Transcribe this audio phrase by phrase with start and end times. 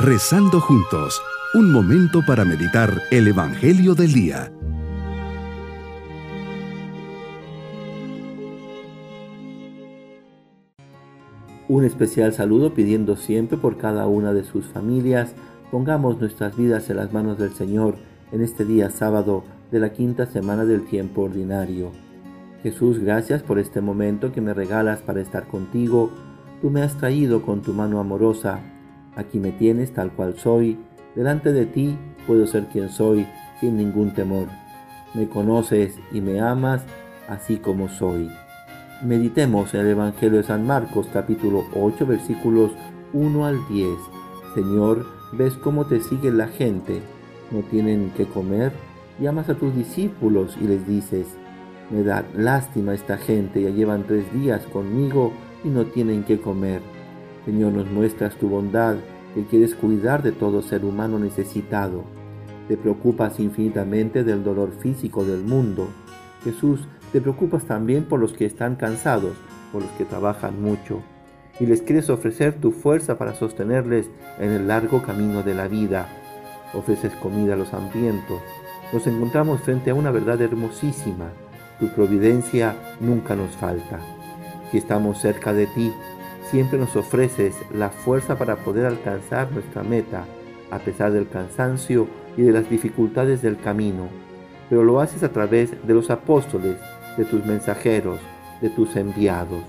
[0.00, 1.20] Rezando juntos,
[1.54, 4.52] un momento para meditar el Evangelio del Día.
[11.68, 15.34] Un especial saludo pidiendo siempre por cada una de sus familias.
[15.72, 17.96] Pongamos nuestras vidas en las manos del Señor
[18.30, 19.42] en este día sábado
[19.72, 21.90] de la quinta semana del tiempo ordinario.
[22.62, 26.12] Jesús, gracias por este momento que me regalas para estar contigo.
[26.62, 28.77] Tú me has traído con tu mano amorosa.
[29.18, 30.78] Aquí me tienes tal cual soy.
[31.16, 33.26] Delante de ti puedo ser quien soy
[33.58, 34.46] sin ningún temor.
[35.12, 36.84] Me conoces y me amas
[37.28, 38.30] así como soy.
[39.02, 42.70] Meditemos en el Evangelio de San Marcos capítulo 8 versículos
[43.12, 43.88] 1 al 10.
[44.54, 47.02] Señor, ves cómo te sigue la gente.
[47.50, 48.70] No tienen que comer.
[49.18, 51.26] Llamas a tus discípulos y les dices,
[51.90, 55.32] me da lástima esta gente, ya llevan tres días conmigo
[55.64, 56.82] y no tienen que comer.
[57.44, 58.96] Señor, nos muestras tu bondad,
[59.34, 62.04] que quieres cuidar de todo ser humano necesitado.
[62.66, 65.88] Te preocupas infinitamente del dolor físico del mundo.
[66.44, 69.32] Jesús, te preocupas también por los que están cansados,
[69.72, 71.00] por los que trabajan mucho,
[71.58, 76.08] y les quieres ofrecer tu fuerza para sostenerles en el largo camino de la vida.
[76.74, 78.40] Ofreces comida a los hambrientos.
[78.92, 81.30] Nos encontramos frente a una verdad hermosísima.
[81.80, 84.00] Tu providencia nunca nos falta.
[84.70, 85.92] Si estamos cerca de ti,
[86.50, 90.24] siempre nos ofreces la fuerza para poder alcanzar nuestra meta,
[90.70, 94.08] a pesar del cansancio y de las dificultades del camino.
[94.68, 96.76] Pero lo haces a través de los apóstoles,
[97.16, 98.20] de tus mensajeros,
[98.60, 99.62] de tus enviados.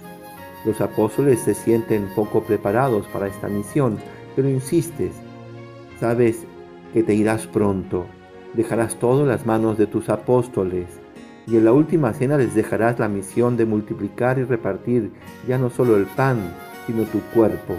[0.66, 3.98] Los apóstoles se sienten poco preparados para esta misión,
[4.36, 5.14] pero insistes.
[6.00, 6.46] Sabes
[6.94, 8.06] que te irás pronto,
[8.54, 10.88] dejarás todo en las manos de tus apóstoles,
[11.48, 15.12] y en la última cena les dejarás la misión de multiplicar y repartir
[15.48, 16.38] ya no solo el pan,
[16.86, 17.76] sino tu cuerpo,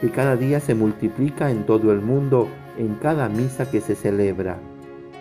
[0.00, 4.58] que cada día se multiplica en todo el mundo en cada misa que se celebra.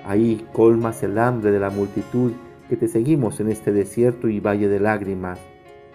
[0.06, 2.32] Ahí colmas el hambre de la multitud
[2.70, 5.40] que te seguimos en este desierto y valle de lágrimas.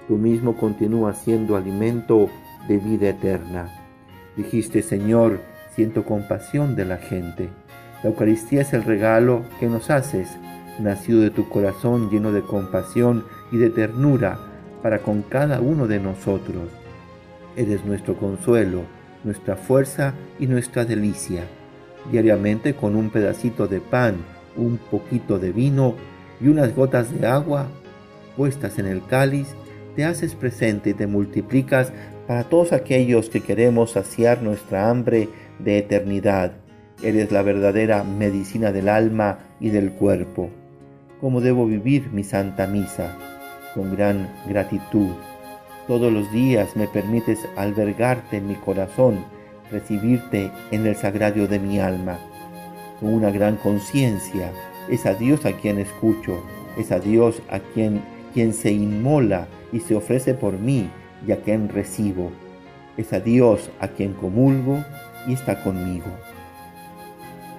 [0.09, 2.29] Tú mismo continúas siendo alimento
[2.69, 3.69] de vida eterna.
[4.37, 5.41] Dijiste, Señor,
[5.75, 7.49] siento compasión de la gente.
[8.03, 10.29] La Eucaristía es el regalo que nos haces,
[10.81, 14.39] nacido de tu corazón lleno de compasión y de ternura
[14.83, 16.82] para con cada uno de nosotros.
[17.57, 18.83] Eres nuestro consuelo,
[19.25, 21.45] nuestra fuerza y nuestra delicia.
[22.11, 24.17] Diariamente con un pedacito de pan,
[24.57, 25.95] un poquito de vino
[26.41, 27.69] y unas gotas de agua
[28.37, 29.49] puestas en el cáliz,
[29.97, 31.93] te haces presente y te multiplicas
[32.27, 36.53] para todos aquellos que queremos saciar nuestra hambre de eternidad.
[37.03, 40.51] Eres la verdadera medicina del alma y del cuerpo.
[41.21, 43.17] ¿Cómo debo vivir mi santa misa?
[43.75, 45.13] Con gran gratitud.
[45.89, 49.25] Todos los días me permites albergarte en mi corazón,
[49.71, 52.19] recibirte en el sagrario de mi alma.
[53.01, 54.53] Con una gran conciencia,
[54.89, 56.41] es a Dios a quien escucho,
[56.79, 58.01] es a Dios a quien,
[58.33, 60.89] quien se inmola y se ofrece por mí
[61.27, 62.31] y a quien recibo.
[62.97, 64.85] Es a Dios a quien comulgo
[65.27, 66.07] y está conmigo.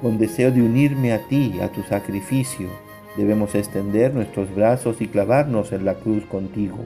[0.01, 2.69] Con deseo de unirme a ti, a tu sacrificio,
[3.17, 6.85] debemos extender nuestros brazos y clavarnos en la cruz contigo,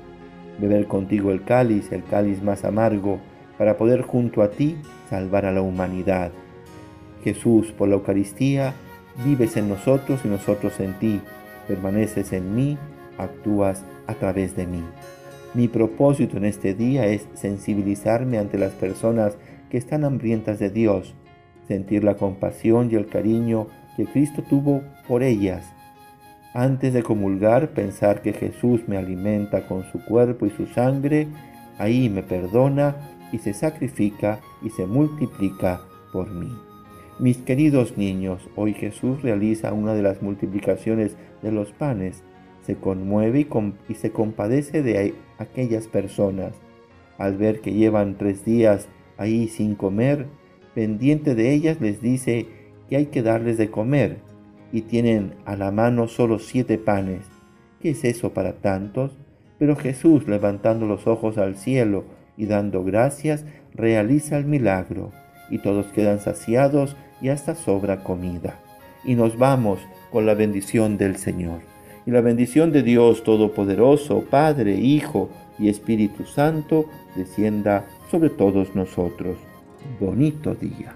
[0.59, 3.19] beber contigo el cáliz, el cáliz más amargo,
[3.57, 4.77] para poder junto a ti
[5.09, 6.31] salvar a la humanidad.
[7.23, 8.73] Jesús, por la Eucaristía,
[9.25, 11.21] vives en nosotros y nosotros en ti,
[11.67, 12.77] permaneces en mí,
[13.17, 14.83] actúas a través de mí.
[15.53, 19.37] Mi propósito en este día es sensibilizarme ante las personas
[19.69, 21.15] que están hambrientas de Dios,
[21.67, 25.65] sentir la compasión y el cariño que Cristo tuvo por ellas.
[26.53, 31.27] Antes de comulgar, pensar que Jesús me alimenta con su cuerpo y su sangre,
[31.77, 32.95] ahí me perdona
[33.31, 35.81] y se sacrifica y se multiplica
[36.11, 36.49] por mí.
[37.19, 42.23] Mis queridos niños, hoy Jesús realiza una de las multiplicaciones de los panes.
[42.61, 43.47] Se conmueve
[43.89, 46.53] y, se compadece de aquellas personas.
[47.17, 50.27] Al ver que llevan tres días ahí sin comer,
[50.75, 52.47] pendiente de ellas les dice
[52.89, 54.17] que hay que darles de comer
[54.71, 57.25] y tienen a la mano solo siete panes.
[57.81, 59.17] ¿Qué es eso para tantos?
[59.59, 62.05] Pero Jesús, levantando los ojos al cielo
[62.35, 65.11] y dando gracias, realiza el milagro
[65.49, 68.59] y todos quedan saciados y hasta sobra comida.
[69.03, 69.79] Y nos vamos
[70.11, 71.61] con la bendición del Señor.
[72.05, 75.29] Y la bendición de Dios Todopoderoso, Padre, Hijo
[75.59, 76.85] y Espíritu Santo,
[77.15, 79.37] descienda sobre todos nosotros.
[79.99, 80.95] Bonito día.